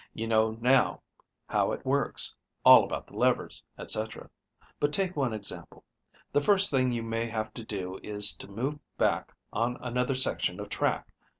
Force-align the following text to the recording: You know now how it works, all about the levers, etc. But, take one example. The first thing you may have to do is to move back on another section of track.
You 0.15 0.25
know 0.25 0.57
now 0.59 1.03
how 1.47 1.71
it 1.73 1.85
works, 1.85 2.35
all 2.65 2.83
about 2.85 3.05
the 3.05 3.15
levers, 3.15 3.61
etc. 3.77 4.31
But, 4.79 4.91
take 4.91 5.15
one 5.15 5.31
example. 5.31 5.83
The 6.31 6.41
first 6.41 6.71
thing 6.71 6.91
you 6.91 7.03
may 7.03 7.27
have 7.27 7.53
to 7.53 7.63
do 7.63 7.99
is 8.01 8.35
to 8.37 8.47
move 8.47 8.79
back 8.97 9.31
on 9.53 9.77
another 9.79 10.15
section 10.15 10.59
of 10.59 10.69
track. 10.69 11.13